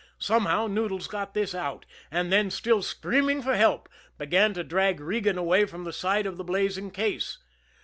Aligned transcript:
Somehow, 0.17 0.65
Noodles 0.65 1.05
got 1.05 1.35
this 1.35 1.53
out, 1.53 1.85
and 2.09 2.33
then, 2.33 2.49
still 2.49 2.81
screaming 2.81 3.43
for 3.43 3.55
help, 3.55 3.87
began 4.17 4.51
to 4.55 4.63
drag 4.63 4.99
Regan 4.99 5.37
away 5.37 5.65
from 5.65 5.83
the 5.83 5.93
side 5.93 6.25
of 6.25 6.37
the 6.37 6.43
blazing 6.43 6.89
case. 6.89 7.37